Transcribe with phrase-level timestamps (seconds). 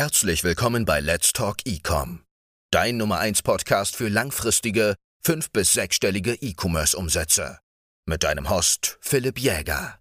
[0.00, 2.20] Herzlich willkommen bei Let's Talk Ecom,
[2.70, 7.58] dein Nummer 1 Podcast für langfristige, fünf- bis sechsstellige E-Commerce-Umsätze.
[8.06, 9.98] Mit deinem Host Philipp Jäger.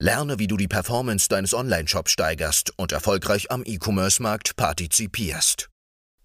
[0.00, 5.68] Lerne, wie du die Performance deines Online-Shops steigerst und erfolgreich am E-Commerce-Markt partizipierst.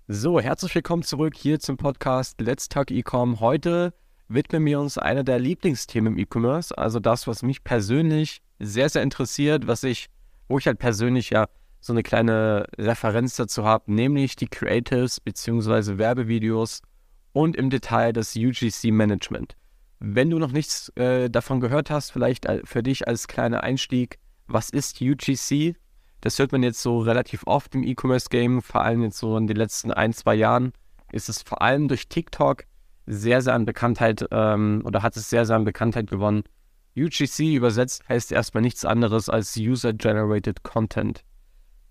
[0.08, 3.40] So, herzlich willkommen zurück hier zum Podcast Let's Talk Ecom.
[3.40, 3.96] Heute
[4.28, 9.02] widmen wir uns einer der Lieblingsthemen im E-Commerce, also das, was mich persönlich sehr, sehr
[9.02, 10.12] interessiert, was ich,
[10.48, 11.48] wo ich halt persönlich ja
[11.84, 15.98] so eine kleine Referenz dazu habe, nämlich die Creatives bzw.
[15.98, 16.82] Werbevideos
[17.34, 19.58] und im Detail das UGC Management.
[20.00, 24.70] Wenn du noch nichts äh, davon gehört hast, vielleicht für dich als kleiner Einstieg, was
[24.70, 25.76] ist UGC?
[26.22, 29.58] Das hört man jetzt so relativ oft im E-Commerce-Game, vor allem jetzt so in den
[29.58, 30.72] letzten ein, zwei Jahren
[31.12, 32.64] ist es vor allem durch TikTok
[33.06, 36.44] sehr, sehr an Bekanntheit ähm, oder hat es sehr, sehr an Bekanntheit gewonnen.
[36.98, 41.26] UGC übersetzt heißt erstmal nichts anderes als User-Generated Content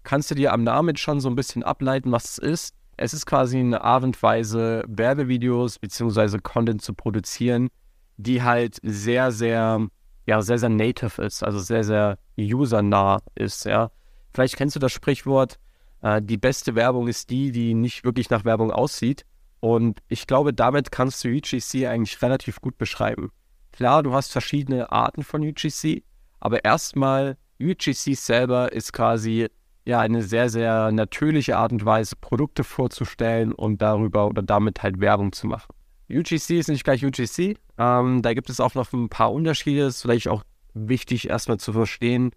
[0.04, 2.74] kannst du dir am Namen schon so ein bisschen ableiten, was es ist.
[2.96, 6.38] Es ist quasi eine Art und Weise, Werbevideos bzw.
[6.42, 7.68] Content zu produzieren,
[8.16, 9.86] die halt sehr, sehr,
[10.26, 13.90] ja, sehr, sehr native ist, also sehr, sehr usernah ist, ja.
[14.34, 15.58] Vielleicht kennst du das Sprichwort,
[16.02, 19.24] äh, die beste Werbung ist die, die nicht wirklich nach Werbung aussieht.
[19.60, 23.30] Und ich glaube, damit kannst du UGC eigentlich relativ gut beschreiben.
[23.70, 26.02] Klar, du hast verschiedene Arten von UGC,
[26.40, 29.48] aber erstmal, UGC selber ist quasi
[29.84, 35.00] ja eine sehr, sehr natürliche Art und Weise, Produkte vorzustellen und darüber oder damit halt
[35.00, 35.74] Werbung zu machen.
[36.10, 37.56] UGC ist nicht gleich UGC.
[37.78, 39.82] Ähm, da gibt es auch noch ein paar Unterschiede.
[39.82, 40.44] Es ist vielleicht auch
[40.74, 42.32] wichtig, erstmal zu verstehen,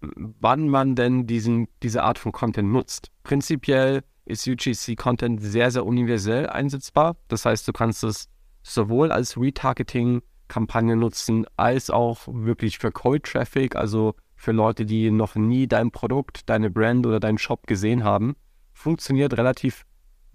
[0.00, 3.10] wann man denn diesen, diese Art von Content nutzt.
[3.22, 7.16] Prinzipiell ist UGC-Content sehr, sehr universell einsetzbar.
[7.28, 8.28] Das heißt, du kannst es
[8.62, 15.34] sowohl als Retargeting-Kampagne nutzen, als auch wirklich für Cold Traffic, also für Leute, die noch
[15.34, 18.36] nie dein Produkt, deine Brand oder deinen Shop gesehen haben.
[18.72, 19.84] Funktioniert relativ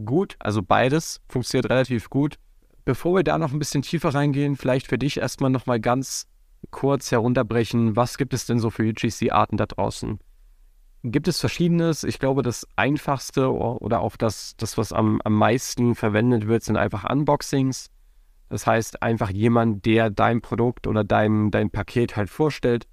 [0.04, 2.36] gut, also beides funktioniert relativ gut.
[2.86, 6.28] Bevor wir da noch ein bisschen tiefer reingehen, vielleicht für dich erstmal nochmal ganz
[6.70, 10.20] kurz herunterbrechen, was gibt es denn so für UGC-Arten da draußen?
[11.02, 12.04] Gibt es verschiedenes?
[12.04, 16.78] Ich glaube, das einfachste oder auch das, das was am, am meisten verwendet wird, sind
[16.78, 17.90] einfach Unboxings.
[18.50, 22.88] Das heißt, einfach jemand, der dein Produkt oder dein, dein Paket halt vorstellt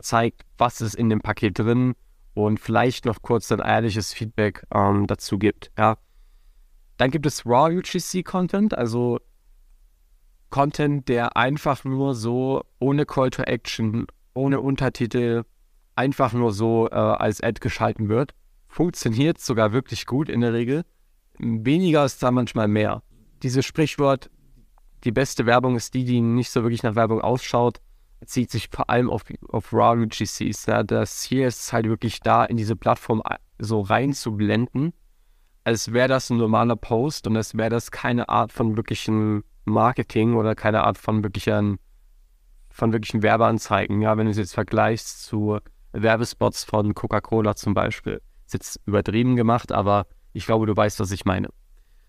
[0.00, 1.94] zeigt, was ist in dem Paket drin
[2.34, 5.70] und vielleicht noch kurz ein ehrliches Feedback ähm, dazu gibt.
[5.76, 5.98] Ja.
[6.96, 9.20] Dann gibt es Raw UGC Content, also
[10.50, 15.44] Content, der einfach nur so ohne Call to Action, ohne Untertitel,
[15.94, 18.34] einfach nur so äh, als Ad geschalten wird.
[18.68, 20.84] Funktioniert sogar wirklich gut in der Regel.
[21.38, 23.02] Weniger ist da manchmal mehr.
[23.42, 24.30] Dieses Sprichwort,
[25.04, 27.80] die beste Werbung ist die, die nicht so wirklich nach Werbung ausschaut,
[28.24, 30.66] zieht sich vor allem auf, auf RAW UGCs.
[30.66, 30.82] Ja.
[30.82, 33.22] Das Ziel ist halt wirklich da, in diese Plattform
[33.58, 34.92] so reinzublenden,
[35.64, 40.34] als wäre das ein normaler Post und als wäre das keine Art von wirklichem Marketing
[40.34, 41.78] oder keine Art von wirklichen,
[42.70, 44.00] von wirklichen Werbeanzeigen.
[44.00, 45.58] Ja, wenn du es jetzt vergleichst zu
[45.92, 48.20] Werbespots von Coca-Cola zum Beispiel.
[48.46, 51.48] Ist jetzt übertrieben gemacht, aber ich glaube, du weißt, was ich meine.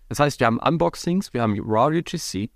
[0.08, 2.50] Das heißt, wir haben Unboxings, wir haben RAW UGC,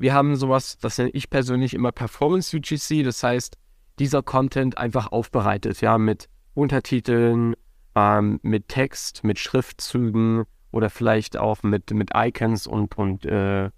[0.00, 3.58] wir haben sowas, das nenne ich persönlich immer Performance UGC, das heißt,
[3.98, 7.54] dieser Content einfach aufbereitet, ja, mit Untertiteln,
[7.94, 13.68] ähm, mit Text, mit Schriftzügen oder vielleicht auch mit, mit Icons und, und äh,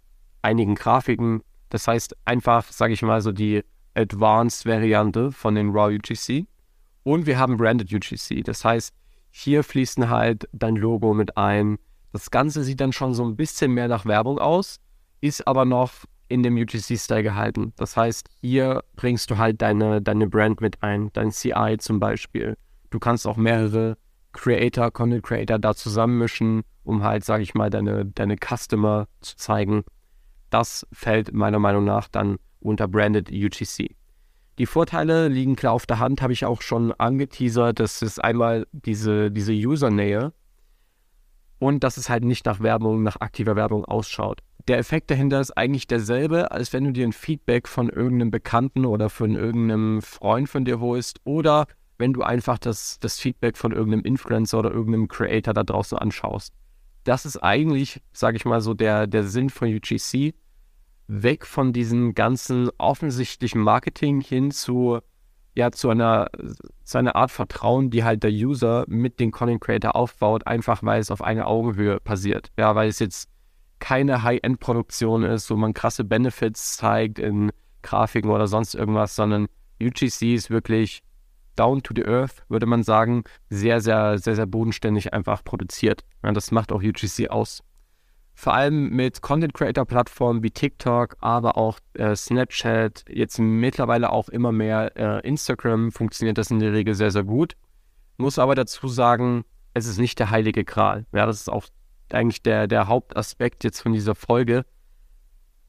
[0.43, 1.43] einigen Grafiken.
[1.71, 6.47] Das heißt, einfach, sage ich mal, so die Advanced-Variante von den RAW UGC.
[7.03, 8.45] Und wir haben Branded UGC.
[8.45, 8.95] Das heißt,
[9.33, 11.79] hier fließen halt dein Logo mit ein.
[12.13, 14.79] Das Ganze sieht dann schon so ein bisschen mehr nach Werbung aus,
[15.21, 15.93] ist aber noch
[16.33, 17.73] in dem UGC-Style gehalten.
[17.77, 22.57] Das heißt, hier bringst du halt deine, deine Brand mit ein, dein CI zum Beispiel.
[22.91, 23.97] Du kannst auch mehrere
[24.33, 29.85] Creator, Content Creator da zusammenmischen, um halt, sage ich mal, deine, deine Customer zu zeigen.
[30.51, 33.95] Das fällt meiner Meinung nach dann unter Branded UGC.
[34.59, 37.81] Die Vorteile liegen klar auf der Hand, habe ich auch schon angeteasert.
[37.81, 40.33] Das ist einmal diese, diese User-Nähe
[41.63, 45.57] und dass es halt nicht nach Werbung, nach aktiver Werbung ausschaut der Effekt dahinter ist
[45.57, 50.49] eigentlich derselbe, als wenn du dir ein Feedback von irgendeinem Bekannten oder von irgendeinem Freund
[50.49, 51.67] von dir holst oder
[51.99, 56.53] wenn du einfach das, das Feedback von irgendeinem Influencer oder irgendeinem Creator da draußen anschaust.
[57.05, 60.35] Das ist eigentlich, sage ich mal so, der, der Sinn von UGC.
[61.09, 65.01] Weg von diesem ganzen offensichtlichen Marketing hin zu,
[65.55, 66.29] ja, zu einer,
[66.85, 71.01] zu einer Art Vertrauen, die halt der User mit dem Content Creator aufbaut, einfach weil
[71.01, 72.51] es auf einer Augenhöhe passiert.
[72.57, 73.29] Ja, weil es jetzt
[73.79, 77.51] keine High-End-Produktion ist, wo man krasse Benefits zeigt in
[77.83, 79.49] Grafiken oder sonst irgendwas, sondern
[79.83, 81.03] UGC ist wirklich
[81.57, 86.05] down to the earth, würde man sagen, sehr, sehr, sehr, sehr bodenständig einfach produziert.
[86.23, 87.63] Ja, das macht auch UGC aus.
[88.35, 94.29] Vor allem mit Content Creator Plattformen wie TikTok, aber auch äh, Snapchat, jetzt mittlerweile auch
[94.29, 97.55] immer mehr äh, Instagram funktioniert das in der Regel sehr, sehr gut.
[98.17, 99.45] Muss aber dazu sagen,
[99.75, 101.07] es ist nicht der heilige Gral.
[101.13, 101.67] Ja, das ist auch
[102.11, 104.65] eigentlich der, der Hauptaspekt jetzt von dieser Folge.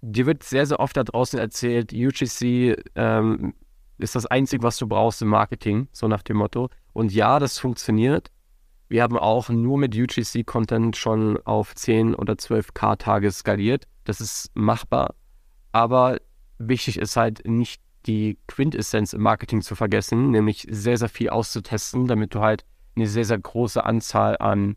[0.02, 3.54] Dir wird sehr, sehr oft da draußen erzählt, UGC ähm,
[3.98, 6.70] ist das Einzige, was du brauchst im Marketing, so nach dem Motto.
[6.92, 8.30] Und ja, das funktioniert.
[8.94, 13.88] Wir haben auch nur mit UGC-Content schon auf 10 oder 12k Tage skaliert.
[14.04, 15.16] Das ist machbar.
[15.72, 16.20] Aber
[16.60, 22.06] wichtig ist halt nicht die Quintessenz im Marketing zu vergessen, nämlich sehr, sehr viel auszutesten,
[22.06, 24.76] damit du halt eine sehr, sehr große Anzahl an,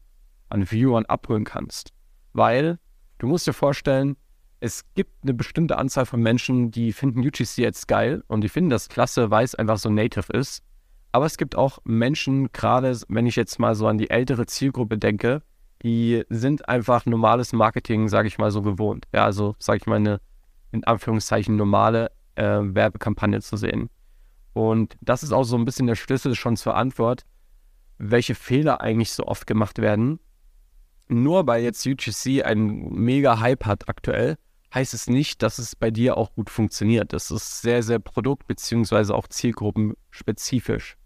[0.49, 1.93] an Viewern abholen kannst.
[2.33, 2.79] Weil
[3.19, 4.17] du musst dir vorstellen,
[4.61, 8.71] es gibt eine bestimmte Anzahl von Menschen, die finden UGC jetzt geil und die finden
[8.71, 10.63] das klasse, weil es einfach so native ist.
[11.17, 14.99] Aber es gibt auch Menschen, gerade wenn ich jetzt mal so an die ältere Zielgruppe
[14.99, 15.41] denke,
[15.83, 19.07] die sind einfach normales Marketing, sage ich mal so, gewohnt.
[19.15, 20.21] Ja, also sage ich mal eine
[20.73, 23.89] in Anführungszeichen normale äh, Werbekampagne zu sehen.
[24.53, 27.23] Und das ist auch so ein bisschen der Schlüssel schon zur Antwort,
[27.97, 30.21] welche Fehler eigentlich so oft gemacht werden.
[31.09, 34.37] Nur weil jetzt UGC einen mega Hype hat aktuell,
[34.75, 37.15] heißt es nicht, dass es bei dir auch gut funktioniert.
[37.15, 39.15] Das ist sehr, sehr produkt- bzw.
[39.15, 40.99] auch zielgruppenspezifisch.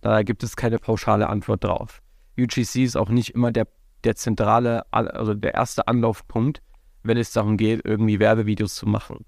[0.00, 2.02] Da gibt es keine pauschale Antwort drauf.
[2.38, 3.66] UGC ist auch nicht immer der,
[4.04, 6.62] der zentrale, also der erste Anlaufpunkt,
[7.02, 9.24] wenn es darum geht, irgendwie Werbevideos zu machen.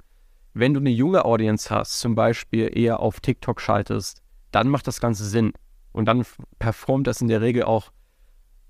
[0.52, 5.00] Wenn du eine junge Audience hast, zum Beispiel eher auf TikTok schaltest, dann macht das
[5.00, 5.52] Ganze Sinn.
[5.92, 6.24] Und dann
[6.58, 7.90] performt das in der Regel auch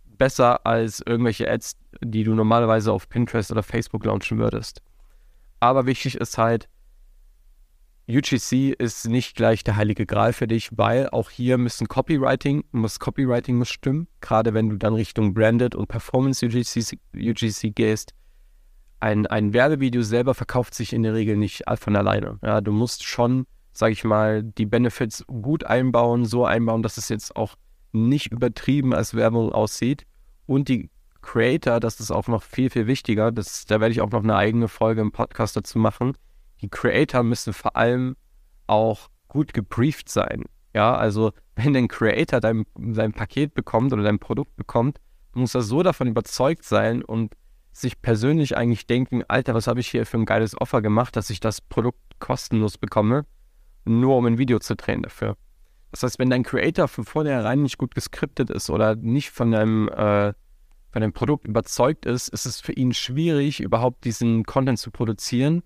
[0.04, 4.82] besser als irgendwelche Ads, die du normalerweise auf Pinterest oder Facebook launchen würdest.
[5.60, 6.68] Aber wichtig ist halt,
[8.10, 12.98] UGC ist nicht gleich der heilige Gral für dich, weil auch hier müssen Copywriting, muss
[12.98, 14.08] Copywriting muss stimmen.
[14.20, 18.14] Gerade wenn du dann Richtung Branded und Performance UGC, UGC gehst.
[18.98, 22.38] Ein, ein Werbevideo selber verkauft sich in der Regel nicht von alleine.
[22.42, 27.08] Ja, du musst schon, sag ich mal, die Benefits gut einbauen, so einbauen, dass es
[27.08, 27.56] jetzt auch
[27.92, 30.04] nicht übertrieben als Werbung aussieht.
[30.46, 30.90] Und die
[31.22, 33.32] Creator, das ist auch noch viel, viel wichtiger.
[33.32, 36.14] Das, da werde ich auch noch eine eigene Folge im Podcast dazu machen.
[36.60, 38.16] Die Creator müssen vor allem
[38.66, 40.44] auch gut gebrieft sein.
[40.74, 44.98] Ja, also wenn ein Creator dein, dein Paket bekommt oder dein Produkt bekommt,
[45.32, 47.34] muss er so davon überzeugt sein und
[47.72, 51.30] sich persönlich eigentlich denken, Alter, was habe ich hier für ein geiles Offer gemacht, dass
[51.30, 53.26] ich das Produkt kostenlos bekomme,
[53.84, 55.36] nur um ein Video zu drehen dafür.
[55.92, 59.88] Das heißt, wenn dein Creator von vornherein nicht gut geskriptet ist oder nicht von deinem
[59.88, 60.32] äh,
[60.92, 65.62] von dem Produkt überzeugt ist, ist es für ihn schwierig, überhaupt diesen Content zu produzieren.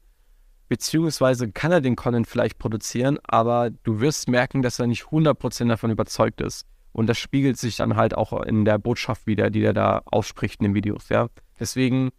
[0.69, 5.69] Beziehungsweise kann er den Content vielleicht produzieren, aber du wirst merken, dass er nicht 100%
[5.69, 6.67] davon überzeugt ist.
[6.93, 10.61] Und das spiegelt sich dann halt auch in der Botschaft wieder, die er da ausspricht
[10.61, 11.09] in den Videos.
[11.09, 11.29] Ja?
[11.59, 12.11] Deswegen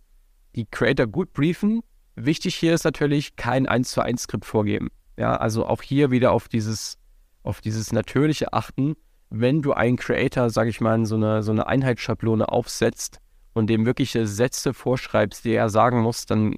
[0.56, 1.82] die Creator gut briefen.
[2.16, 4.90] Wichtig hier ist natürlich kein 1 zu 1 Skript vorgeben.
[5.18, 6.98] Ja, also auch hier wieder auf dieses,
[7.44, 8.96] auf dieses Natürliche achten
[9.30, 13.20] wenn du einen Creator, sage ich mal, so eine, so eine Einheitsschablone aufsetzt
[13.54, 16.56] und dem wirkliche Sätze vorschreibst, die er sagen muss, dann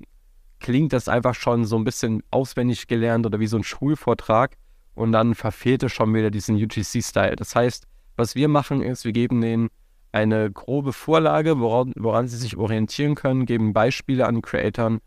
[0.60, 4.58] klingt das einfach schon so ein bisschen auswendig gelernt oder wie so ein Schulvortrag
[4.96, 7.36] und dann verfehlt es schon wieder diesen UGC-Style.
[7.36, 9.70] Das heißt, was wir machen ist, wir geben denen
[10.12, 15.00] eine grobe Vorlage, woran, woran sie sich orientieren können, geben Beispiele an Creatoren,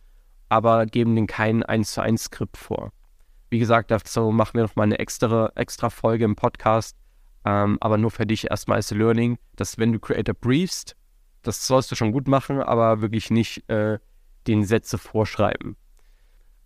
[0.49, 2.93] aber geben denen kein 1 zu 1 Skript vor.
[3.49, 6.97] Wie gesagt, dazu machen wir nochmal eine extra, extra Folge im Podcast,
[7.45, 10.95] ähm, aber nur für dich erstmal als Learning, dass wenn du Creator briefst,
[11.43, 13.99] das sollst du schon gut machen, aber wirklich nicht äh,
[14.47, 15.77] den Sätze vorschreiben.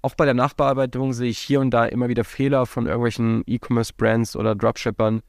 [0.03, 4.37] Auch bei der Nachbearbeitung sehe ich hier und da immer wieder Fehler von irgendwelchen E-Commerce-Brands
[4.37, 5.23] oder Dropshippern,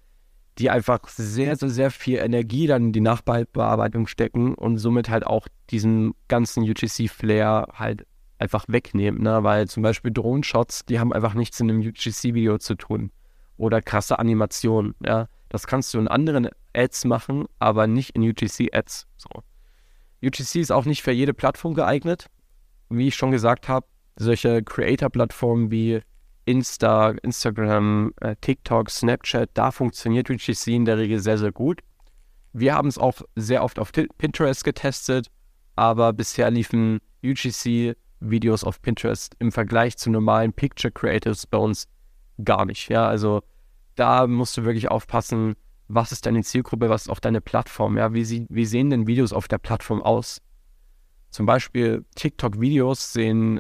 [0.57, 5.25] die einfach sehr, sehr, sehr viel Energie dann in die Nachbearbeitung stecken und somit halt
[5.25, 8.05] auch diesen ganzen UGC-Flair halt
[8.37, 9.43] einfach wegnehmen, ne?
[9.43, 13.11] weil zum Beispiel Drohnen-Shots, die haben einfach nichts in einem UGC-Video zu tun
[13.57, 14.95] oder krasse Animationen.
[15.05, 19.07] Ja, das kannst du in anderen Ads machen, aber nicht in UGC-Ads.
[19.17, 19.29] So.
[20.21, 22.27] UGC ist auch nicht für jede Plattform geeignet.
[22.89, 23.87] Wie ich schon gesagt habe,
[24.17, 26.01] solche Creator-Plattformen wie
[26.45, 31.81] Insta, Instagram, äh, TikTok, Snapchat, da funktioniert UGC in der Regel sehr, sehr gut.
[32.53, 35.27] Wir haben es auch sehr oft auf Pinterest getestet,
[35.75, 41.87] aber bisher liefen UGC-Videos auf Pinterest im Vergleich zu normalen Picture Creatives bei uns
[42.43, 42.89] gar nicht.
[42.89, 43.41] Ja, also
[43.95, 45.55] da musst du wirklich aufpassen,
[45.87, 49.07] was ist deine Zielgruppe, was ist auch deine Plattform, ja, wie, sie, wie sehen denn
[49.07, 50.41] Videos auf der Plattform aus?
[51.35, 53.59] Zum Beispiel TikTok-Videos sehen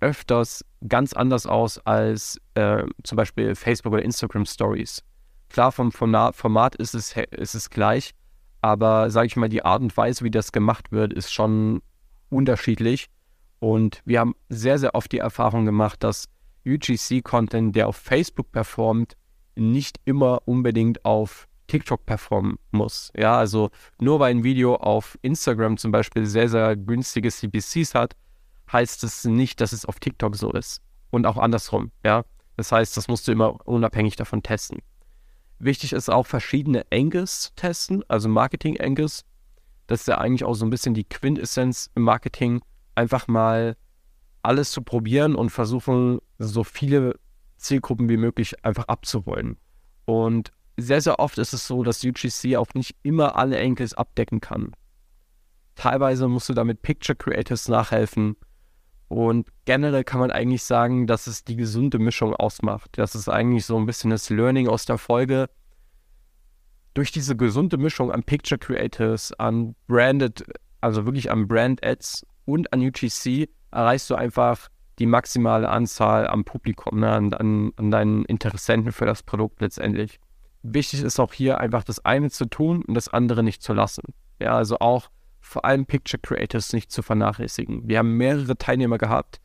[0.00, 5.02] öfters ganz anders aus als äh, zum Beispiel Facebook oder Instagram Stories.
[5.48, 8.14] Klar, vom Format ist es, ist es gleich,
[8.60, 11.80] aber sage ich mal, die Art und Weise, wie das gemacht wird, ist schon
[12.28, 13.06] unterschiedlich.
[13.60, 16.28] Und wir haben sehr, sehr oft die Erfahrung gemacht, dass
[16.66, 19.16] UGC-Content, der auf Facebook performt,
[19.54, 23.12] nicht immer unbedingt auf TikTok performen muss.
[23.16, 28.16] Ja, also nur weil ein Video auf Instagram zum Beispiel sehr, sehr günstige CPCs hat,
[28.72, 30.80] heißt es nicht, dass es auf TikTok so ist.
[31.10, 32.24] Und auch andersrum, ja.
[32.56, 34.80] Das heißt, das musst du immer unabhängig davon testen.
[35.58, 39.24] Wichtig ist auch, verschiedene Angles zu testen, also Marketing-Angles.
[39.86, 42.60] Das ist ja eigentlich auch so ein bisschen die Quintessenz im Marketing.
[42.94, 43.76] Einfach mal
[44.42, 47.18] alles zu probieren und versuchen, so viele
[47.56, 49.56] Zielgruppen wie möglich einfach abzuholen.
[50.04, 54.40] Und sehr, sehr oft ist es so, dass UGC auch nicht immer alle Angles abdecken
[54.40, 54.72] kann.
[55.74, 58.36] Teilweise musst du damit Picture Creators nachhelfen.
[59.08, 62.90] Und generell kann man eigentlich sagen, dass es die gesunde Mischung ausmacht.
[62.98, 65.48] Das ist eigentlich so ein bisschen das Learning aus der Folge.
[66.94, 70.44] Durch diese gesunde Mischung an Picture Creators, an Branded,
[70.80, 74.68] also wirklich an Brand Ads und an UGC erreichst du einfach
[74.98, 80.18] die maximale Anzahl am Publikum, ne, an, an, an deinen Interessenten für das Produkt letztendlich.
[80.74, 84.02] Wichtig ist auch hier einfach das eine zu tun und das andere nicht zu lassen.
[84.40, 87.88] Ja, also auch vor allem Picture Creators nicht zu vernachlässigen.
[87.88, 89.40] Wir haben mehrere Teilnehmer gehabt,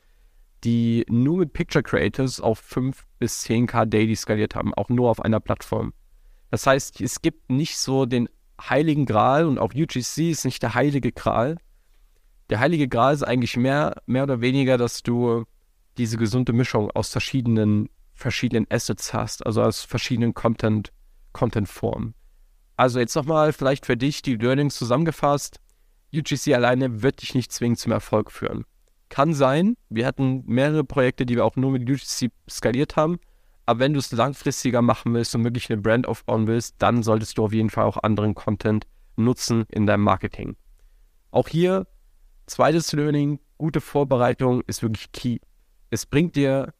[0.64, 5.22] die nur mit Picture Creators auf 5 bis 10k Daily skaliert haben, auch nur auf
[5.22, 5.94] einer Plattform.
[6.50, 8.28] Das heißt, es gibt nicht so den
[8.60, 11.58] heiligen Gral und auch UGC ist nicht der heilige Gral,
[12.52, 15.46] der heilige Gral ist eigentlich mehr, mehr oder weniger, dass du
[15.98, 20.92] diese gesunde Mischung aus verschiedenen, verschiedenen Assets hast, also aus verschiedenen Content,
[21.34, 22.14] Content-Formen.
[22.78, 25.60] Also jetzt nochmal vielleicht für dich die Learnings zusammengefasst.
[26.14, 28.66] UGC alleine wird dich nicht zwingend zum Erfolg führen.
[29.10, 33.20] Kann sein, wir hatten mehrere Projekte, die wir auch nur mit UGC skaliert haben,
[33.66, 37.38] aber wenn du es langfristiger machen willst und wirklich eine Brand aufbauen willst, dann solltest
[37.38, 40.56] du auf jeden Fall auch anderen Content nutzen in deinem Marketing.
[41.32, 41.88] Auch hier
[42.52, 45.38] Zweites Learning, gute Vorbereitung ist wirklich key.
[45.90, 46.74] Es bringt dir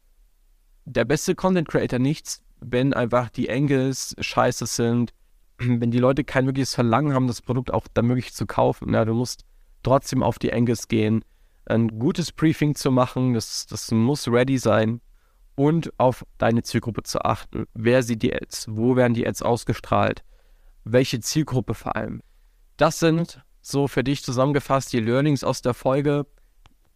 [0.84, 5.14] der beste Content Creator nichts, wenn einfach die Angles scheiße sind,
[5.58, 8.94] wenn die Leute kein wirkliches Verlangen haben, das Produkt auch dann möglich zu kaufen.
[8.94, 9.46] Ja, du musst
[9.84, 11.26] trotzdem auf die Angles gehen,
[11.66, 15.02] ein gutes Briefing zu machen, das, das muss ready sein
[15.56, 17.66] und auf deine Zielgruppe zu achten.
[17.74, 18.68] Wer sieht die Ads?
[18.70, 20.24] Wo werden die Ads ausgestrahlt?
[20.84, 22.22] Welche Zielgruppe vor allem?
[22.78, 26.26] Das sind so für dich zusammengefasst die Learnings aus der Folge.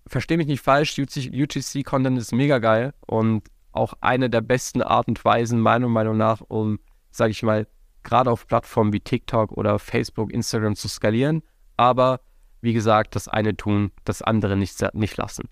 [0.08, 3.44] Versteh mich nicht falsch, UGC-Content ist mega geil und
[3.76, 6.80] auch eine der besten Art und Weisen, meiner Meinung nach, um,
[7.12, 7.68] sage ich mal,
[8.04, 11.44] gerade auf Plattformen wie TikTok oder Facebook, Instagram zu skalieren.
[11.78, 12.22] Aber
[12.62, 15.50] wie gesagt, das eine tun, das andere nicht, nicht lassen.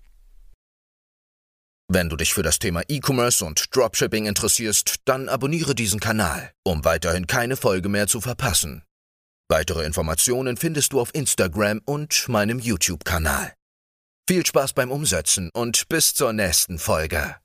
[1.88, 6.84] Wenn du dich für das Thema E-Commerce und Dropshipping interessierst, dann abonniere diesen Kanal, um
[6.84, 8.82] weiterhin keine Folge mehr zu verpassen.
[9.50, 13.52] Weitere Informationen findest du auf Instagram und meinem YouTube-Kanal.
[14.26, 17.36] Viel Spaß beim Umsetzen und bis zur nächsten Folge.